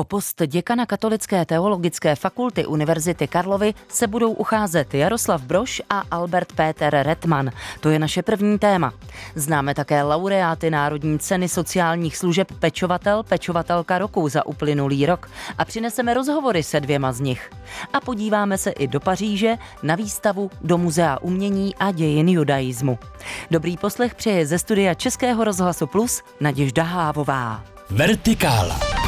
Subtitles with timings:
[0.00, 6.52] O post děkana Katolické teologické fakulty Univerzity Karlovy se budou ucházet Jaroslav Broš a Albert
[6.52, 7.50] Péter Retman.
[7.80, 8.92] To je naše první téma.
[9.34, 16.14] Známe také laureáty Národní ceny sociálních služeb Pečovatel, Pečovatelka roku za uplynulý rok a přineseme
[16.14, 17.50] rozhovory se dvěma z nich.
[17.92, 22.98] A podíváme se i do Paříže na výstavu do Muzea umění a dějin judaismu.
[23.50, 27.64] Dobrý poslech přeje ze studia Českého rozhlasu Plus Naděžda Hávová.
[27.90, 28.99] Vertikála.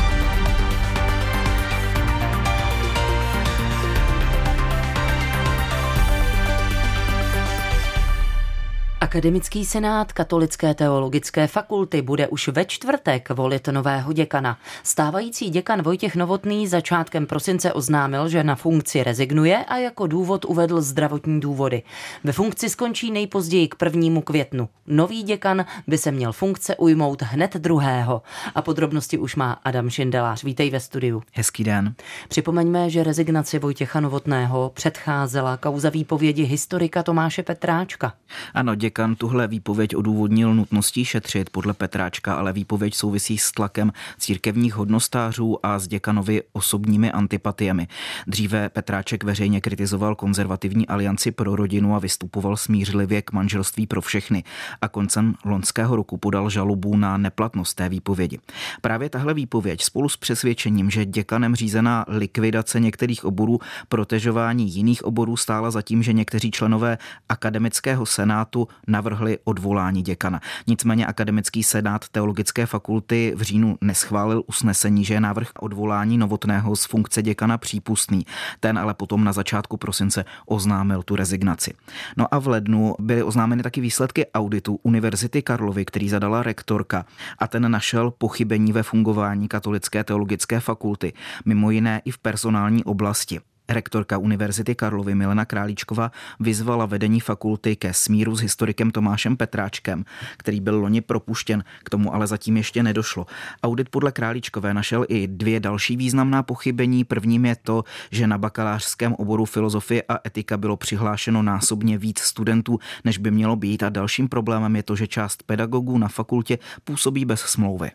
[9.12, 14.58] Akademický senát Katolické teologické fakulty bude už ve čtvrtek volit nového děkana.
[14.82, 20.80] Stávající děkan Vojtěch Novotný začátkem prosince oznámil, že na funkci rezignuje a jako důvod uvedl
[20.80, 21.82] zdravotní důvody.
[22.24, 24.68] Ve funkci skončí nejpozději k prvnímu květnu.
[24.86, 28.22] Nový děkan by se měl funkce ujmout hned druhého.
[28.54, 30.44] A podrobnosti už má Adam Šindelář.
[30.44, 31.22] Vítej ve studiu.
[31.32, 31.94] Hezký den.
[32.28, 38.12] Připomeňme, že rezignaci Vojtěcha Novotného předcházela kauza výpovědi historika Tomáše Petráčka.
[38.54, 43.92] Ano, děkan Děkan tuhle výpověď odůvodnil nutností šetřit podle Petráčka, ale výpověď souvisí s tlakem
[44.18, 47.88] církevních hodnostářů a s děkanovi osobními antipatiemi.
[48.26, 54.44] Dříve Petráček veřejně kritizoval konzervativní alianci pro rodinu a vystupoval smířlivě k manželství pro všechny
[54.80, 58.38] a koncem loňského roku podal žalobu na neplatnost té výpovědi.
[58.80, 65.36] Právě tahle výpověď spolu s přesvědčením, že děkanem řízená likvidace některých oborů, protežování jiných oborů
[65.36, 70.40] stála za tím, že někteří členové akademického senátu navrhli odvolání děkana.
[70.66, 76.84] Nicméně akademický senát teologické fakulty v říjnu neschválil usnesení, že je návrh odvolání novotného z
[76.84, 78.26] funkce děkana přípustný.
[78.60, 81.74] Ten ale potom na začátku prosince oznámil tu rezignaci.
[82.16, 87.04] No a v lednu byly oznámeny taky výsledky auditu Univerzity Karlovy, který zadala rektorka
[87.38, 91.12] a ten našel pochybení ve fungování katolické teologické fakulty,
[91.44, 93.40] mimo jiné i v personální oblasti.
[93.72, 100.04] Rektorka Univerzity Karlovy Milena Králíčková vyzvala vedení fakulty ke smíru s historikem Tomášem Petráčkem,
[100.36, 103.26] který byl loni propuštěn, k tomu ale zatím ještě nedošlo.
[103.62, 107.04] Audit podle Králíčkové našel i dvě další významná pochybení.
[107.04, 112.78] Prvním je to, že na bakalářském oboru filozofie a etika bylo přihlášeno násobně víc studentů,
[113.04, 117.24] než by mělo být a dalším problémem je to, že část pedagogů na fakultě působí
[117.24, 117.90] bez smlouvy.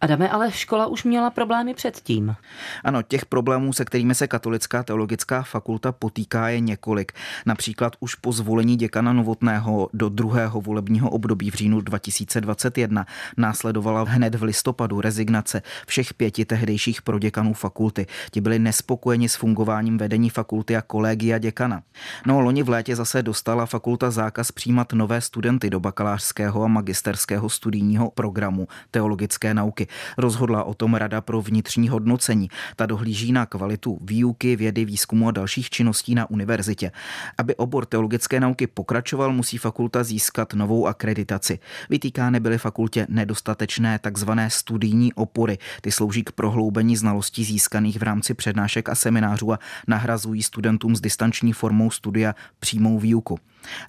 [0.00, 2.36] Adame, ale škola už měla problémy předtím.
[2.84, 7.12] Ano, těch problémů, se kterými se Katolická teologická fakulta potýká, je několik.
[7.46, 13.06] Například už po zvolení děkana Novotného do druhého volebního období v říjnu 2021
[13.36, 18.06] následovala hned v listopadu rezignace všech pěti tehdejších proděkanů fakulty.
[18.30, 21.82] Ti byli nespokojeni s fungováním vedení fakulty a kolegia děkana.
[22.26, 27.48] No, loni v létě zase dostala fakulta zákaz přijímat nové studenty do bakalářského a magisterského
[27.48, 29.89] studijního programu teologické nauky.
[30.18, 32.48] Rozhodla o tom Rada pro vnitřní hodnocení.
[32.76, 36.92] Ta dohlíží na kvalitu výuky, vědy, výzkumu a dalších činností na univerzitě.
[37.38, 41.58] Aby obor teologické nauky pokračoval, musí fakulta získat novou akreditaci.
[41.90, 45.58] Vytýkány byly fakultě nedostatečné takzvané studijní opory.
[45.80, 51.00] Ty slouží k prohloubení znalostí získaných v rámci přednášek a seminářů a nahrazují studentům s
[51.00, 53.38] distanční formou studia přímou výuku.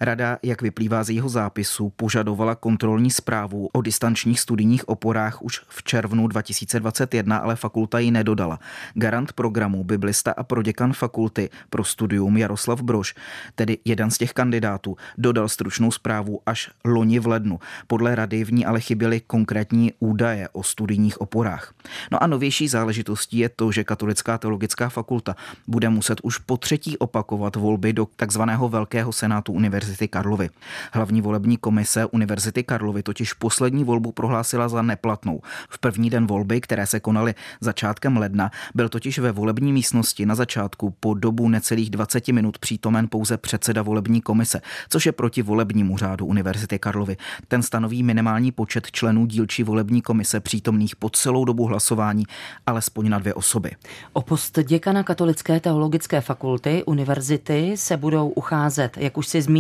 [0.02, 5.84] Rada, jak vyplývá z jeho zápisu, požadovala kontrolní zprávu o distančních studijních oporách už v
[5.84, 8.60] červnu 2021, ale fakulta ji nedodala.
[8.94, 13.16] Garant programu, biblista a proděkan fakulty pro studium Jaroslav Brož,
[13.56, 17.60] tedy jeden z těch kandidátů, dodal stručnou zprávu až loni v lednu.
[17.88, 21.74] Podle rady v ní ale chyběly konkrétní údaje o studijních oporách.
[22.12, 25.36] No a novější záležitostí je to, že Katolická teologická fakulta
[25.68, 30.50] bude muset už po třetí opakovat volby do takzvaného Velkého senátu Univerzity Karlovy.
[30.94, 35.42] Hlavní volební komise Univerzity Karlovy totiž poslední volbu prohlásila za neplatnou.
[35.70, 40.36] V první den volby, které se konaly začátkem ledna, byl totiž ve volební místnosti na
[40.36, 45.98] začátku po dobu necelých 20 minut přítomen pouze předseda volební komise, což je proti volebnímu
[45.98, 47.18] řádu Univerzity Karlovy.
[47.48, 52.24] Ten stanoví minimální počet členů dílčí volební komise přítomných po celou dobu hlasování,
[52.68, 53.72] alespoň na dvě osoby.
[54.14, 59.51] O post děkana Katolické teologické fakulty univerzity se budou ucházet, jak už si zmínil,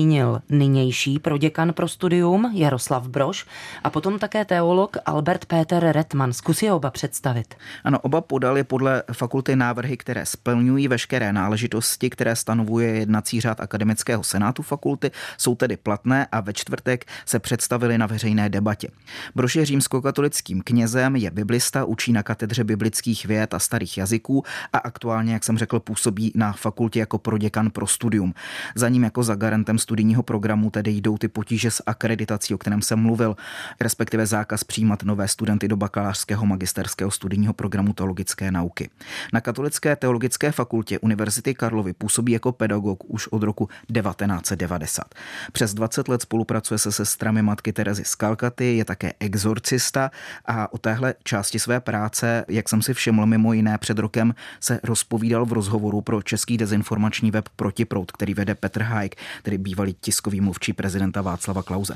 [0.49, 3.45] nynější proděkan pro studium Jaroslav Broš
[3.83, 6.33] a potom také teolog Albert Péter Retman.
[6.33, 7.55] Zkusí oba představit.
[7.83, 14.23] Ano, oba podali podle fakulty návrhy, které splňují veškeré náležitosti, které stanovuje jednací řád akademického
[14.23, 18.87] senátu fakulty, jsou tedy platné a ve čtvrtek se představili na veřejné debatě.
[19.35, 24.43] Brož je římskokatolickým knězem, je biblista, učí na katedře biblických věd a starých jazyků
[24.73, 28.33] a aktuálně, jak jsem řekl, působí na fakultě jako proděkan pro studium.
[28.75, 32.81] Za ním jako za garantem studijního programu tedy jdou ty potíže s akreditací, o kterém
[32.81, 33.35] jsem mluvil,
[33.79, 38.89] respektive zákaz přijímat nové studenty do bakalářského magisterského studijního programu teologické nauky.
[39.33, 45.15] Na Katolické teologické fakultě Univerzity Karlovy působí jako pedagog už od roku 1990.
[45.51, 50.11] Přes 20 let spolupracuje se sestrami matky Terezy z Kalkaty, je také exorcista
[50.45, 54.79] a o téhle části své práce, jak jsem si všiml mimo jiné před rokem, se
[54.83, 60.41] rozpovídal v rozhovoru pro český dezinformační web Protiprout, který vede Petr Hajk, tedy bývalý tiskový
[60.41, 61.95] mluvčí prezidenta Václava Klauze.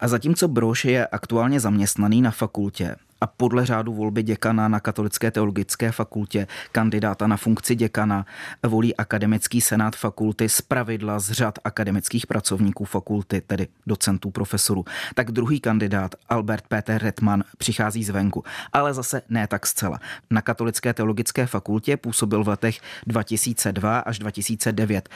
[0.00, 5.30] A zatímco Broš je aktuálně zaměstnaný na fakultě, a podle řádu volby děkana na Katolické
[5.30, 8.26] teologické fakultě kandidáta na funkci děkana
[8.66, 14.84] volí akademický senát fakulty z pravidla z řad akademických pracovníků fakulty, tedy docentů, profesorů.
[15.14, 20.00] Tak druhý kandidát, Albert Peter Retman, přichází zvenku, ale zase ne tak zcela.
[20.30, 25.08] Na Katolické teologické fakultě působil v letech 2002 až 2009,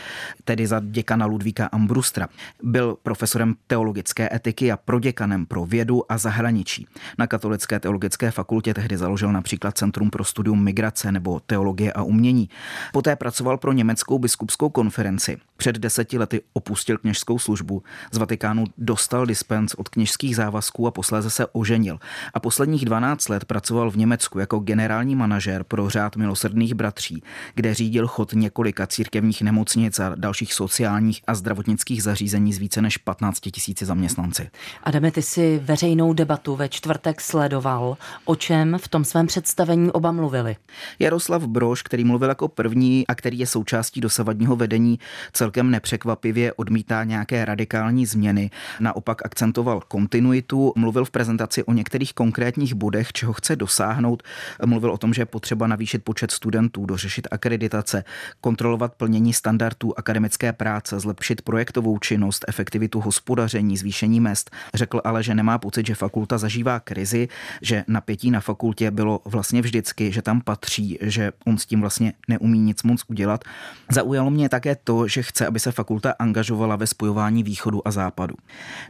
[0.44, 2.28] tedy za děkana Ludvíka Ambrustra.
[2.62, 6.86] Byl profesorem teologické etiky a proděkanem pro vědu a zahraničí.
[7.18, 12.02] Na Katolické teologické teologické fakultě tehdy založil například Centrum pro studium migrace nebo teologie a
[12.02, 12.48] umění.
[12.92, 15.36] Poté pracoval pro německou biskupskou konferenci.
[15.56, 17.82] Před deseti lety opustil kněžskou službu.
[18.12, 21.98] Z Vatikánu dostal dispens od kněžských závazků a posléze se oženil.
[22.34, 27.22] A posledních 12 let pracoval v Německu jako generální manažer pro řád milosrdných bratří,
[27.54, 32.96] kde řídil chod několika církevních nemocnic a dalších sociálních a zdravotnických zařízení z více než
[32.96, 34.50] 15 tisíci zaměstnanci.
[34.82, 39.90] Adame, ty si veřejnou debatu ve čtvrtek sledoval říkal, o čem v tom svém představení
[39.90, 40.56] oba mluvili.
[40.98, 44.98] Jaroslav Brož, který mluvil jako první a který je součástí dosavadního vedení,
[45.32, 48.50] celkem nepřekvapivě odmítá nějaké radikální změny.
[48.80, 54.22] Naopak akcentoval kontinuitu, mluvil v prezentaci o některých konkrétních bodech, čeho chce dosáhnout.
[54.66, 58.04] Mluvil o tom, že je potřeba navýšit počet studentů, dořešit akreditace,
[58.40, 64.50] kontrolovat plnění standardů akademické práce, zlepšit projektovou činnost, efektivitu hospodaření, zvýšení mest.
[64.74, 67.28] Řekl ale, že nemá pocit, že fakulta zažívá krizi,
[67.62, 71.80] že že napětí na fakultě bylo vlastně vždycky, že tam patří, že on s tím
[71.80, 73.44] vlastně neumí nic moc udělat.
[73.90, 78.34] Zaujalo mě také to, že chce, aby se fakulta angažovala ve spojování východu a západu.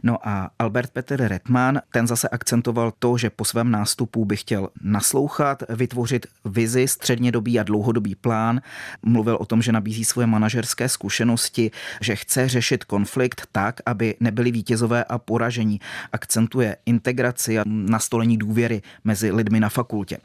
[0.03, 4.69] No a Albert Peter Redman, ten zase akcentoval to, že po svém nástupu by chtěl
[4.81, 8.61] naslouchat, vytvořit vizi, střednědobý a dlouhodobý plán.
[9.03, 11.71] Mluvil o tom, že nabízí svoje manažerské zkušenosti,
[12.01, 15.79] že chce řešit konflikt tak, aby nebyli vítězové a poražení.
[16.13, 20.17] Akcentuje integraci a nastolení důvěry mezi lidmi na fakultě.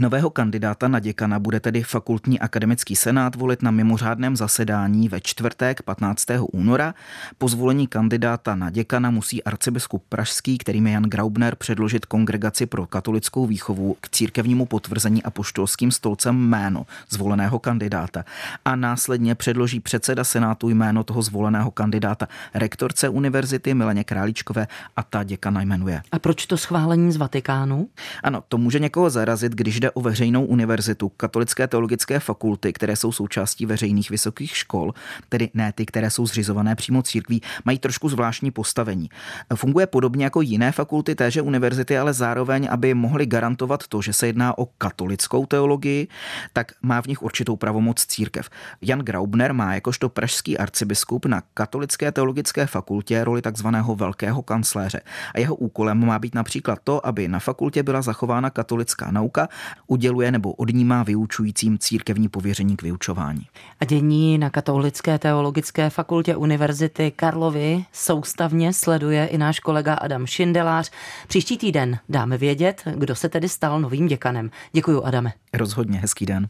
[0.00, 5.82] Nového kandidáta na děkana bude tedy fakultní akademický senát volit na mimořádném zasedání ve čtvrtek
[5.82, 6.26] 15.
[6.52, 6.94] února.
[7.38, 12.86] Po zvolení kandidáta na děkana musí arcibiskup Pražský, kterým je Jan Graubner, předložit kongregaci pro
[12.86, 18.24] katolickou výchovu k církevnímu potvrzení a poštolským stolcem jméno zvoleného kandidáta
[18.64, 24.66] a následně předloží předseda senátu jméno toho zvoleného kandidáta rektorce univerzity Mileně Králíčkové
[24.96, 26.02] a ta děkana jmenuje.
[26.12, 27.88] A proč to schválení z Vatikánu?
[28.22, 32.96] Ano, to může někoho zarazit, když jde jde o veřejnou univerzitu, katolické teologické fakulty, které
[32.96, 34.92] jsou součástí veřejných vysokých škol,
[35.28, 39.10] tedy ne ty, které jsou zřizované přímo církví, mají trošku zvláštní postavení.
[39.54, 44.26] Funguje podobně jako jiné fakulty téže univerzity, ale zároveň, aby mohli garantovat to, že se
[44.26, 46.08] jedná o katolickou teologii,
[46.52, 48.50] tak má v nich určitou pravomoc církev.
[48.82, 55.00] Jan Graubner má jakožto pražský arcibiskup na katolické teologické fakultě roli takzvaného velkého kancléře.
[55.34, 59.48] A jeho úkolem má být například to, aby na fakultě byla zachována katolická nauka
[59.86, 63.46] uděluje nebo odnímá vyučujícím církevní pověření k vyučování.
[63.80, 70.90] A dění na Katolické teologické fakultě Univerzity Karlovy soustavně sleduje i náš kolega Adam Šindelář.
[71.28, 74.50] Příští týden dáme vědět, kdo se tedy stal novým děkanem.
[74.72, 75.32] Děkuji, Adame.
[75.54, 76.48] Rozhodně hezký den.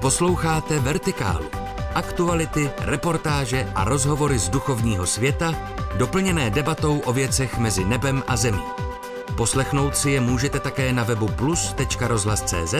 [0.00, 1.46] Posloucháte Vertikálu.
[1.94, 5.54] Aktuality, reportáže a rozhovory z duchovního světa,
[5.98, 8.85] doplněné debatou o věcech mezi nebem a zemí.
[9.36, 12.74] Poslechnout si je můžete také na webu plus.rozhlas.cz,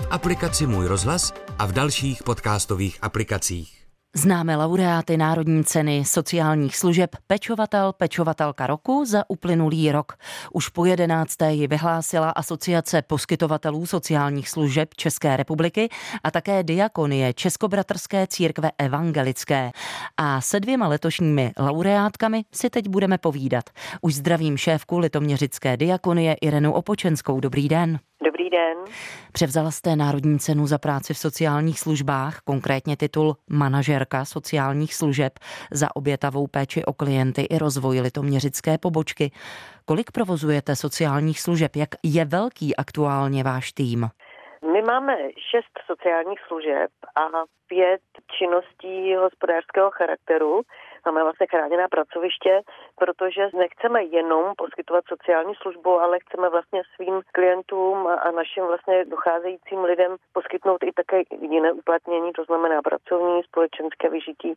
[0.00, 3.85] v aplikaci Můj rozhlas a v dalších podcastových aplikacích.
[4.16, 10.12] Známe laureáty Národní ceny sociálních služeb Pečovatel, Pečovatelka roku za uplynulý rok.
[10.52, 15.88] Už po jedenácté ji vyhlásila Asociace poskytovatelů sociálních služeb České republiky
[16.24, 19.70] a také Diakonie Českobratrské církve evangelické.
[20.16, 23.64] A se dvěma letošními laureátkami si teď budeme povídat.
[24.00, 27.40] Už zdravím šéfku Litoměřické diakonie Irenu Opočenskou.
[27.40, 27.98] Dobrý den.
[28.24, 28.76] Dobrý den.
[29.32, 35.32] Převzala jste Národní cenu za práci v sociálních službách, konkrétně titul manažerka sociálních služeb
[35.70, 39.30] za obětavou péči o klienty i rozvoj litoměřické pobočky.
[39.84, 41.76] Kolik provozujete sociálních služeb?
[41.76, 44.06] Jak je velký aktuálně váš tým?
[44.72, 45.16] My máme
[45.50, 47.22] šest sociálních služeb a
[47.68, 48.00] pět
[48.38, 50.60] činností hospodářského charakteru.
[51.06, 52.60] Máme vlastně chráněná pracoviště,
[52.98, 59.84] protože nechceme jenom poskytovat sociální službu, ale chceme vlastně svým klientům a našim vlastně docházejícím
[59.84, 64.54] lidem poskytnout i také jiné uplatnění, to znamená pracovní, společenské vyžití.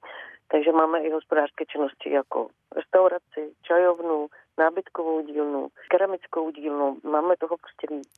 [0.52, 4.28] Takže máme i hospodářské činnosti jako restauraci, čajovnu,
[4.60, 6.98] nábytkovou dílnu, keramickou dílnu.
[7.04, 8.10] Máme toho prostě víc.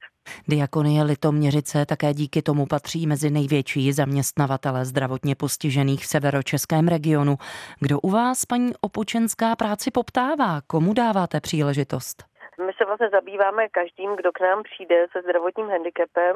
[0.48, 7.36] Diakonie Litoměřice také díky tomu patří mezi největší zaměstnavatele zdravotně postižených v severočeském regionu.
[7.80, 10.62] Kdo u vás, paní Opučenská, práci poptává?
[10.68, 12.24] Komu dáváte příležitost?
[12.66, 16.36] My se vlastně zabýváme každým, kdo k nám přijde se zdravotním handicapem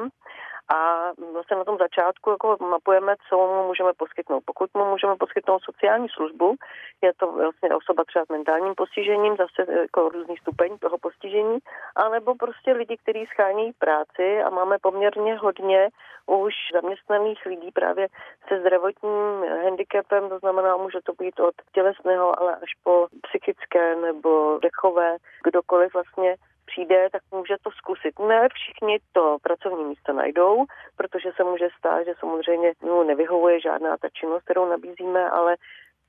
[0.68, 4.42] a vlastně na tom začátku jako mapujeme, co mu můžeme poskytnout.
[4.44, 6.54] Pokud mu můžeme poskytnout sociální službu,
[7.02, 11.58] je to vlastně osoba třeba s mentálním postižením, zase jako různý stupeň toho postižení,
[11.96, 15.88] anebo prostě lidi, kteří schání práci a máme poměrně hodně
[16.26, 18.08] už zaměstnaných lidí právě
[18.48, 24.58] se zdravotním handicapem, to znamená, může to být od tělesného, ale až po psychické nebo
[24.62, 28.18] dechové, kdokoliv vlastně přijde, tak může to zkusit.
[28.18, 30.64] Ne všichni to pracovní místo najdou,
[30.96, 35.56] protože se může stát, že samozřejmě no, nevyhovuje žádná ta činnost, kterou nabízíme, ale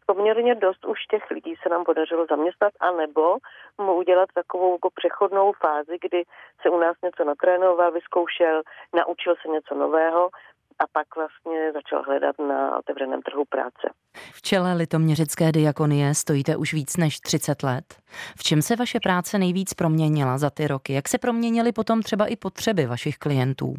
[0.06, 3.38] poměrně dost už těch lidí se nám podařilo zaměstnat, anebo
[3.78, 6.24] mu udělat takovou jako přechodnou fázi, kdy
[6.62, 8.62] se u nás něco natrénoval, vyzkoušel,
[8.96, 10.30] naučil se něco nového
[10.80, 13.90] a pak vlastně začal hledat na otevřeném trhu práce.
[14.34, 17.86] V čele litoměřické diakonie stojíte už víc než 30 let.
[18.38, 20.94] V čem se vaše práce nejvíc proměnila za ty roky?
[20.94, 23.74] Jak se proměnily potom třeba i potřeby vašich klientů?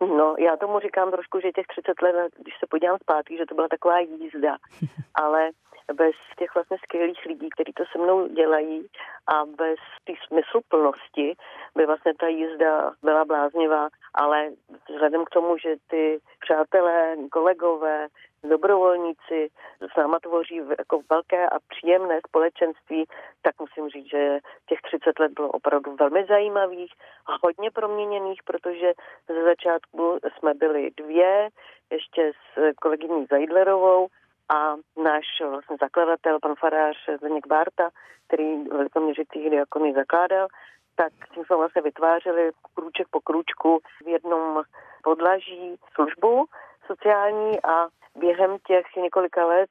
[0.00, 3.54] No, já tomu říkám trošku, že těch 30 let, když se podívám zpátky, že to
[3.54, 4.56] byla taková jízda,
[5.14, 5.50] ale
[5.92, 8.86] bez těch vlastně skvělých lidí, kteří to se mnou dělají
[9.26, 11.36] a bez té smysluplnosti
[11.76, 14.50] by vlastně ta jízda byla bláznivá, ale
[14.88, 18.08] vzhledem k tomu, že ty přátelé, kolegové,
[18.44, 19.48] dobrovolníci
[19.92, 23.04] s náma tvoří jako velké a příjemné společenství,
[23.42, 26.92] tak musím říct, že těch 30 let bylo opravdu velmi zajímavých
[27.26, 28.92] a hodně proměněných, protože
[29.28, 31.48] ze začátku jsme byli dvě,
[31.90, 34.08] ještě s kolegyní Zajdlerovou,
[34.48, 37.90] a náš vlastně zakladatel, pan farář Zdeněk Bárta,
[38.26, 40.48] který velikoměřitý diakony zakládal,
[40.96, 44.62] tak tím jsme vlastně vytvářeli krůček po krůčku v jednom
[45.02, 46.44] podlaží službu
[46.86, 49.70] sociální a během těch několika let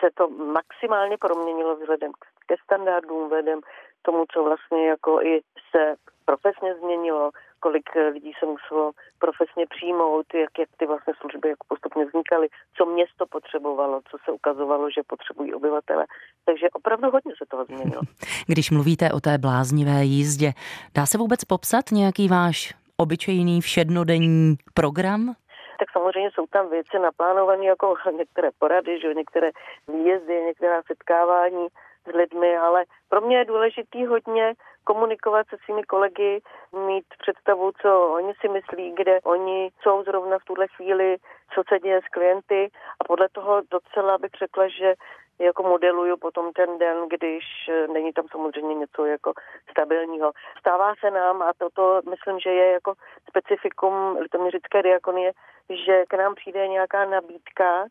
[0.00, 2.12] se to maximálně proměnilo vzhledem
[2.46, 3.60] ke standardům, vzhledem
[4.02, 10.58] tomu, co vlastně jako i se profesně změnilo, kolik lidí se muselo profesně přijmout, jak,
[10.58, 15.54] jak ty vlastně služby jako postupně vznikaly, co město potřebovalo, co se ukazovalo, že potřebují
[15.54, 16.06] obyvatele.
[16.44, 18.02] Takže opravdu hodně se toho změnilo.
[18.46, 20.52] Když mluvíte o té bláznivé jízdě,
[20.94, 25.34] dá se vůbec popsat nějaký váš obyčejný všednodenní program?
[25.80, 29.50] tak samozřejmě jsou tam věci naplánované jako některé porady, že některé
[29.88, 31.66] výjezdy, některá setkávání
[32.10, 36.40] s lidmi, ale pro mě je důležitý hodně komunikovat se svými kolegy,
[36.86, 41.16] mít představu, co oni si myslí, kde oni jsou zrovna v tuhle chvíli,
[41.54, 42.70] co se děje s klienty
[43.00, 44.94] a podle toho docela bych řekla, že
[45.38, 47.44] jako modeluju potom ten den, když
[47.92, 49.32] není tam samozřejmě něco jako
[49.70, 50.32] stabilního.
[50.58, 52.94] Stává se nám, a toto myslím, že je jako
[53.28, 55.32] specifikum litoměřické diakonie,
[55.70, 57.86] že k nám přijde nějaká nabídka,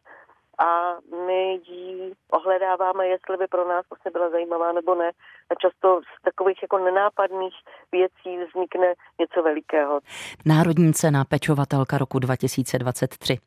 [0.59, 0.97] a
[1.27, 5.11] my ji ohledáváme, jestli by pro nás vlastně byla zajímavá nebo ne.
[5.49, 7.53] A často z takových jako nenápadných
[7.91, 9.99] věcí vznikne něco velikého.
[10.45, 13.37] Národní cena pečovatelka roku 2023.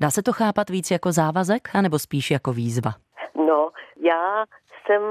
[0.00, 2.90] Dá se to chápat víc jako závazek, anebo spíš jako výzva?
[3.34, 3.70] No,
[4.00, 4.44] já
[4.86, 5.02] jsem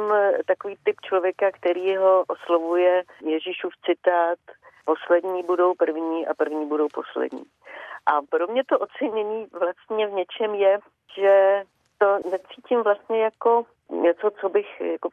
[0.46, 4.40] takový typ člověka, který ho oslovuje Ježíšův citát
[4.86, 7.44] poslední budou první a první budou poslední.
[8.06, 10.80] A pro mě to ocenění vlastně v něčem je
[11.16, 11.64] že
[11.98, 15.10] to necítím vlastně jako něco, co bych jako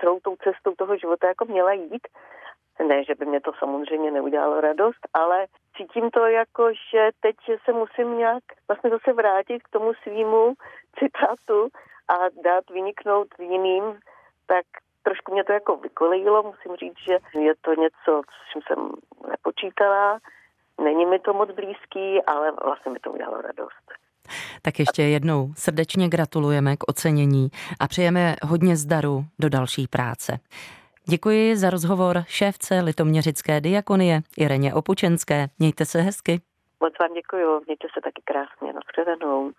[0.00, 2.08] celou tou cestou toho života jako měla jít.
[2.88, 7.72] Ne, že by mě to samozřejmě neudělalo radost, ale cítím to jako, že teď se
[7.72, 10.54] musím nějak vlastně zase vrátit k tomu svýmu
[10.98, 11.68] citátu
[12.08, 12.14] a
[12.44, 14.00] dát vyniknout jiným,
[14.46, 14.64] tak
[15.02, 16.42] trošku mě to jako vykolejilo.
[16.42, 18.90] Musím říct, že je to něco, s čím jsem
[19.30, 20.18] nepočítala.
[20.80, 24.03] Není mi to moc blízký, ale vlastně mi to udělalo radost.
[24.62, 27.48] Tak ještě jednou srdečně gratulujeme k ocenění
[27.80, 30.38] a přejeme hodně zdaru do další práce.
[31.08, 35.48] Děkuji za rozhovor šéfce Litoměřické diakonie Ireně Opučenské.
[35.58, 36.40] Mějte se hezky.
[36.80, 38.72] Moc vám děkuji, mějte se taky krásně.
[38.72, 39.50] Nashledanou.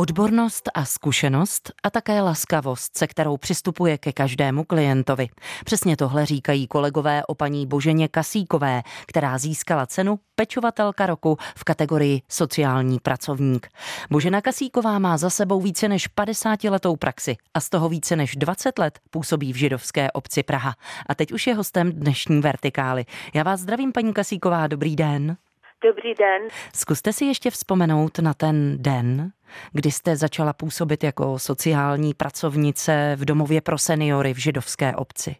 [0.00, 5.28] Odbornost a zkušenost a také laskavost, se kterou přistupuje ke každému klientovi.
[5.64, 12.22] Přesně tohle říkají kolegové o paní Boženě Kasíkové, která získala cenu Pečovatelka roku v kategorii
[12.28, 13.68] sociální pracovník.
[14.10, 18.36] Božena Kasíková má za sebou více než 50 letou praxi a z toho více než
[18.36, 20.74] 20 let působí v židovské obci Praha.
[21.06, 23.04] A teď už je hostem dnešní vertikály.
[23.34, 25.36] Já vás zdravím, paní Kasíková, dobrý den.
[25.84, 26.48] Dobrý den.
[26.74, 29.32] Zkuste si ještě vzpomenout na ten den,
[29.72, 35.36] kdy jste začala působit jako sociální pracovnice v domově pro seniory v židovské obci.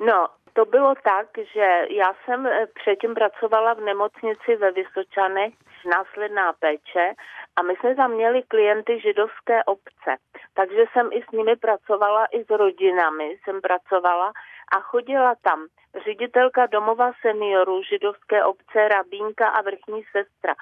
[0.00, 5.54] No, to bylo tak, že já jsem eh, předtím pracovala v nemocnici ve Vysočanech,
[5.86, 7.14] následná péče,
[7.56, 10.16] a my jsme tam měli klienty židovské obce.
[10.54, 14.32] Takže jsem i s nimi pracovala, i s rodinami jsem pracovala
[14.76, 15.66] a chodila tam
[16.04, 20.54] ředitelka domova seniorů židovské obce, rabínka a vrchní sestra.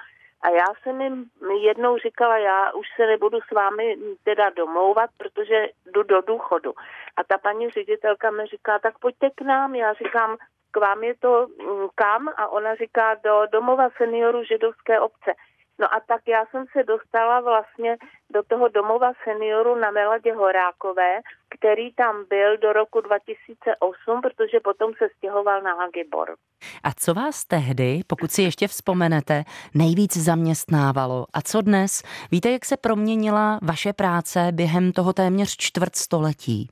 [0.43, 1.25] A já jsem jim
[1.61, 6.75] jednou říkala, já už se nebudu s vámi teda domlouvat, protože jdu do důchodu.
[7.17, 9.75] A ta paní ředitelka mi říká, tak pojďte k nám.
[9.75, 10.37] Já říkám,
[10.71, 12.29] k vám je to mm, kam?
[12.37, 15.35] A ona říká, do domova seniorů židovské obce.
[15.81, 17.97] No a tak já jsem se dostala vlastně
[18.31, 21.21] do toho domova seniorů na Meladě Horákové,
[21.59, 26.37] který tam byl do roku 2008, protože potom se stěhoval na Hagibor.
[26.85, 29.43] A co vás tehdy, pokud si ještě vzpomenete,
[29.75, 31.27] nejvíc zaměstnávalo?
[31.35, 32.03] A co dnes?
[32.31, 36.69] Víte, jak se proměnila vaše práce během toho téměř čtvrtstoletí?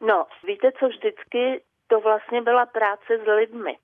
[0.00, 3.76] No, víte, co vždycky to vlastně byla práce s lidmi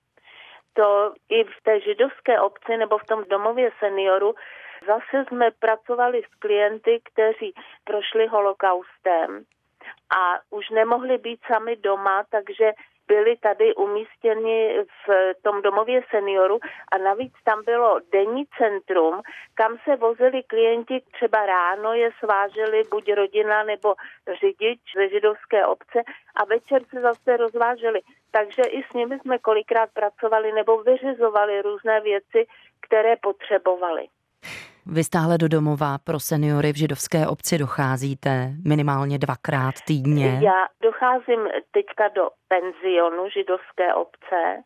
[0.73, 4.35] to i v té židovské obci nebo v tom domově seniorů
[4.87, 9.45] zase jsme pracovali s klienty, kteří prošli holokaustem
[10.17, 12.73] a už nemohli být sami doma, takže
[13.07, 16.59] byli tady umístěni v tom domově seniorů
[16.93, 19.23] a navíc tam bylo denní centrum,
[19.55, 23.95] kam se vozili klienti třeba ráno, je sváželi buď rodina nebo
[24.41, 26.03] řidič ze židovské obce
[26.35, 28.01] a večer se zase rozváželi.
[28.33, 32.47] Takže i s nimi jsme kolikrát pracovali nebo vyřizovali různé věci,
[32.81, 34.07] které potřebovali.
[34.87, 38.31] Vy stále do domova pro seniory v židovské obci docházíte
[38.67, 40.41] minimálně dvakrát týdně.
[40.43, 44.63] Já docházím teďka do penzionu židovské obce,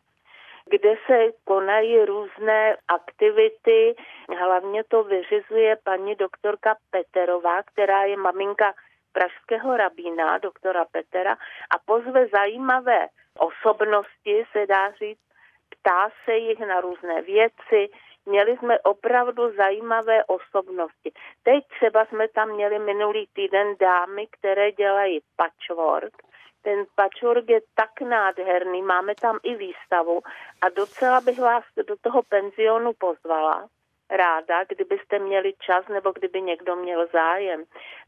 [0.69, 3.95] kde se konají různé aktivity.
[4.39, 8.73] Hlavně to vyřizuje paní doktorka Peterová, která je maminka
[9.17, 11.33] pražského rabína, doktora Petera,
[11.73, 15.25] a pozve zajímavé osobnosti, se dá říct,
[15.69, 17.89] ptá se jich na různé věci,
[18.29, 21.11] Měli jsme opravdu zajímavé osobnosti.
[21.43, 26.13] Teď třeba jsme tam měli minulý týden dámy, které dělají patchwork.
[26.61, 30.21] Ten patchwork je tak nádherný, máme tam i výstavu
[30.61, 33.67] a docela bych vás do toho penzionu pozvala
[34.09, 37.63] ráda, kdybyste měli čas nebo kdyby někdo měl zájem,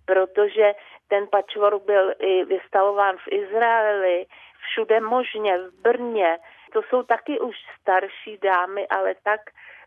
[0.05, 0.73] protože
[1.07, 4.25] ten patchwork byl i vystavován v Izraeli,
[4.69, 6.37] všude možně, v Brně.
[6.73, 9.41] To jsou taky už starší dámy, ale tak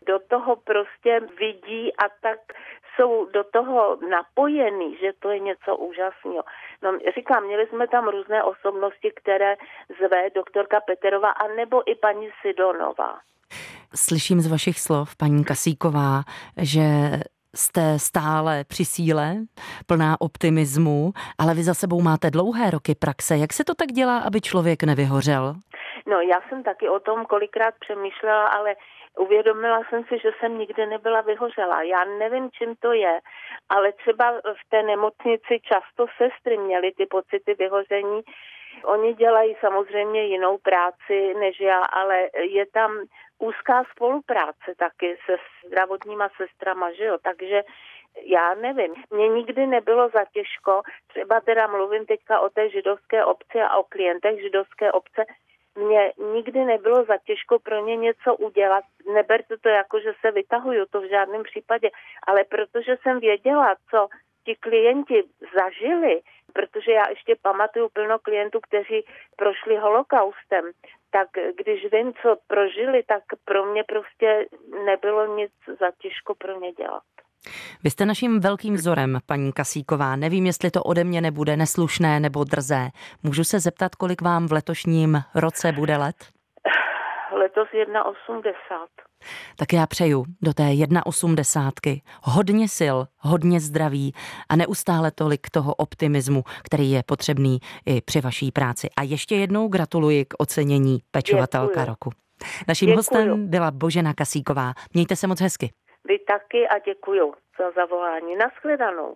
[0.05, 2.39] do toho prostě vidí a tak
[2.95, 6.43] jsou do toho napojený, že to je něco úžasného.
[6.83, 9.55] No, říkám, měli jsme tam různé osobnosti, které
[9.99, 13.19] zve doktorka Peterová a nebo i paní Sidonová.
[13.95, 16.21] Slyším z vašich slov, paní Kasíková,
[16.61, 16.81] že
[17.55, 19.35] jste stále při síle,
[19.87, 23.37] plná optimismu, ale vy za sebou máte dlouhé roky praxe.
[23.37, 25.53] Jak se to tak dělá, aby člověk nevyhořel?
[26.07, 28.75] No, já jsem taky o tom kolikrát přemýšlela, ale
[29.17, 31.81] uvědomila jsem si, že jsem nikdy nebyla vyhořela.
[31.81, 33.19] Já nevím, čím to je,
[33.69, 38.21] ale třeba v té nemocnici často sestry měly ty pocity vyhoření.
[38.83, 42.91] Oni dělají samozřejmě jinou práci než já, ale je tam
[43.39, 47.63] úzká spolupráce taky se zdravotníma sestrama, že jo, takže
[48.21, 53.61] já nevím, mně nikdy nebylo za těžko, třeba teda mluvím teďka o té židovské obci
[53.61, 55.25] a o klientech židovské obce,
[55.75, 58.83] mně nikdy nebylo za těžko pro ně něco udělat.
[59.13, 61.89] Neberte to jako, že se vytahuju, to v žádném případě,
[62.27, 64.07] ale protože jsem věděla, co
[64.45, 65.23] ti klienti
[65.55, 66.21] zažili,
[66.53, 69.05] protože já ještě pamatuju plno klientů, kteří
[69.35, 70.71] prošli holokaustem,
[71.11, 74.47] tak když vím, co prožili, tak pro mě prostě
[74.85, 77.03] nebylo nic za těžko pro ně dělat.
[77.83, 80.15] Vy jste naším velkým vzorem, paní Kasíková.
[80.15, 82.89] Nevím, jestli to ode mě nebude neslušné nebo drzé.
[83.23, 86.15] Můžu se zeptat, kolik vám v letošním roce bude let?
[87.39, 88.53] Letos 1,80.
[89.57, 94.13] Tak já přeju do té 1,80 hodně sil, hodně zdraví
[94.49, 98.89] a neustále tolik toho optimismu, který je potřebný i při vaší práci.
[98.97, 101.85] A ještě jednou gratuluji k ocenění pečovatelka Děkuju.
[101.85, 102.09] roku.
[102.67, 102.97] Naším Děkuju.
[102.97, 104.73] hostem byla Božena Kasíková.
[104.93, 105.71] Mějte se moc hezky.
[106.07, 108.35] Vy taky a děkuji za zavolání.
[108.35, 109.15] Naschledanou.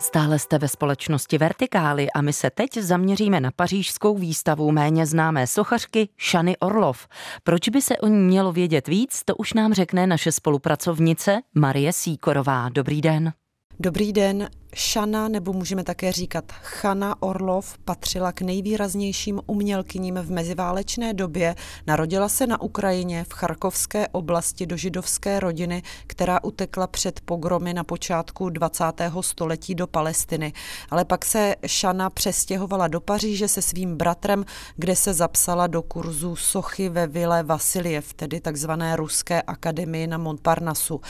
[0.00, 5.46] Stále jste ve společnosti Vertikály a my se teď zaměříme na pařížskou výstavu méně známé
[5.46, 7.08] sochařky Šany Orlov.
[7.44, 11.92] Proč by se o ní mělo vědět víc, to už nám řekne naše spolupracovnice Marie
[11.92, 12.68] Síkorová.
[12.68, 13.32] Dobrý den.
[13.80, 21.14] Dobrý den, Šana, nebo můžeme také říkat Chana Orlov, patřila k nejvýraznějším umělkyním v meziválečné
[21.14, 21.54] době.
[21.86, 27.84] Narodila se na Ukrajině v Charkovské oblasti do židovské rodiny, která utekla před pogromy na
[27.84, 28.84] počátku 20.
[29.20, 30.52] století do Palestiny.
[30.90, 34.44] Ale pak se Šana přestěhovala do Paříže se svým bratrem,
[34.76, 41.00] kde se zapsala do kurzu sochy ve Vile Vasiljev, tedy takzvané ruské akademii na Montparnasu.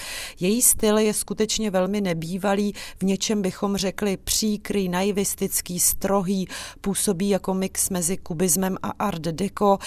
[0.40, 6.48] Její styl je skutečně velmi nebývalý, v něčem bych bychom řekli příkrý, naivistický, strohý,
[6.80, 9.78] působí jako mix mezi kubismem a art deco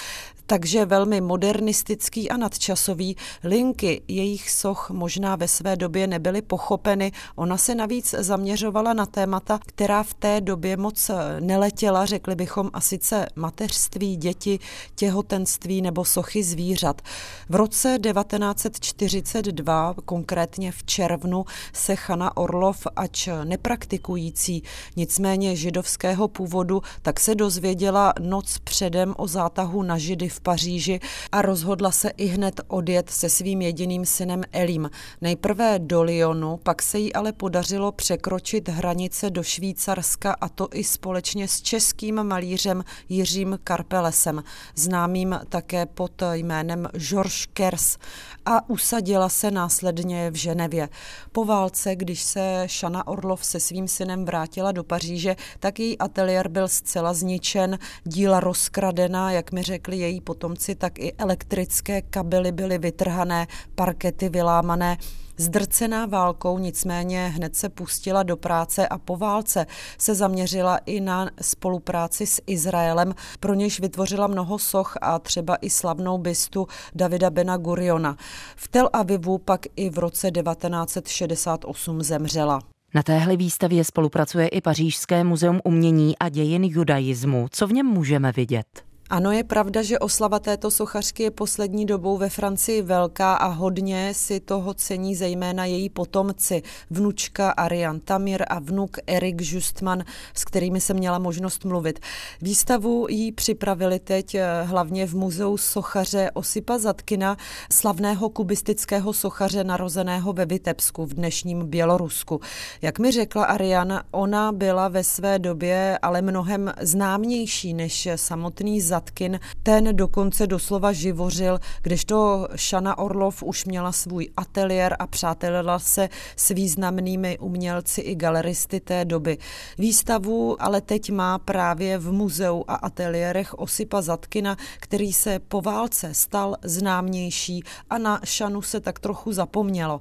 [0.47, 3.15] takže velmi modernistický a nadčasový.
[3.43, 7.12] Linky jejich soch možná ve své době nebyly pochopeny.
[7.36, 12.81] Ona se navíc zaměřovala na témata, která v té době moc neletěla, řekli bychom, a
[12.81, 14.60] sice mateřství, děti,
[14.95, 17.01] těhotenství nebo sochy zvířat.
[17.49, 24.63] V roce 1942, konkrétně v červnu, se Chana Orlov, ač nepraktikující,
[24.95, 31.00] nicméně židovského původu, tak se dozvěděla noc předem o zátahu na židy Paříži
[31.32, 34.89] a rozhodla se i hned odjet se svým jediným synem Elim.
[35.21, 40.84] Nejprve do Lyonu, pak se jí ale podařilo překročit hranice do Švýcarska a to i
[40.84, 44.43] společně s českým malířem Jiřím Karpelesem,
[44.76, 47.97] známým také pod jménem Georges Kers
[48.45, 50.89] a usadila se následně v Ženevě.
[51.32, 56.47] Po válce, když se Šana Orlov se svým synem vrátila do Paříže, tak její ateliér
[56.47, 62.77] byl zcela zničen, díla rozkradená, jak mi řekli její potomci, tak i elektrické kabely byly
[62.77, 64.97] vytrhané, parkety vylámané.
[65.39, 69.65] Zdrcená válkou nicméně hned se pustila do práce a po válce
[69.97, 75.69] se zaměřila i na spolupráci s Izraelem, pro něž vytvořila mnoho soch a třeba i
[75.69, 78.17] slavnou bystu Davida Bena Guriona.
[78.55, 82.59] V Tel Avivu pak i v roce 1968 zemřela.
[82.93, 87.47] Na téhle výstavě spolupracuje i Pařížské muzeum umění a dějin judaismu.
[87.51, 88.87] Co v něm můžeme vidět?
[89.10, 94.13] Ano, je pravda, že oslava této sochařky je poslední dobou ve Francii velká a hodně
[94.13, 100.82] si toho cení zejména její potomci, vnučka Ariane Tamir a vnuk Erik Justman, s kterými
[100.82, 102.00] se měla možnost mluvit.
[102.41, 107.38] Výstavu jí připravili teď eh, hlavně v muzeu sochaře Osipa Zatkina,
[107.72, 112.41] slavného kubistického sochaře narozeného ve Vitebsku v dnešním Bělorusku.
[112.82, 119.39] Jak mi řekla Ariane, ona byla ve své době ale mnohem známější než samotný Zatkin,
[119.63, 126.49] ten dokonce doslova živořil, kdežto Šana Orlov už měla svůj ateliér a přátelila se s
[126.49, 129.38] významnými umělci i galeristy té doby.
[129.77, 136.13] Výstavu ale teď má právě v muzeu a ateliérech Osipa Zatkina, který se po válce
[136.13, 139.99] stal známější a na Šanu se tak trochu zapomnělo.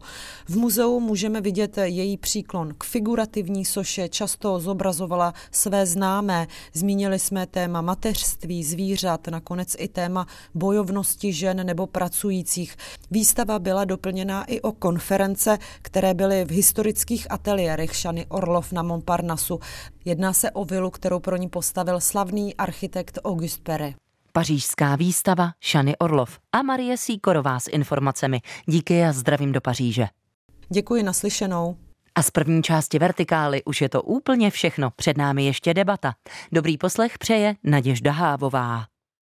[0.49, 6.47] V muzeu můžeme vidět její příklon k figurativní soše, často zobrazovala své známé.
[6.73, 12.77] Zmínili jsme téma mateřství, zvířat, zvířat, nakonec i téma bojovnosti žen nebo pracujících.
[13.11, 19.61] Výstava byla doplněná i o konference, které byly v historických ateliérech Šany Orlov na Montparnasu.
[20.05, 23.95] Jedná se o vilu, kterou pro ní postavil slavný architekt Auguste Perret.
[24.33, 28.41] Pařížská výstava Šany Orlov a Marie Síkorová s informacemi.
[28.67, 30.07] Díky a zdravím do Paříže.
[30.69, 31.77] Děkuji naslyšenou.
[32.17, 34.91] A z první části Vertikály už je to úplně všechno.
[34.91, 36.15] Před námi ještě debata.
[36.53, 38.96] Dobrý poslech přeje Naděžda Hávová.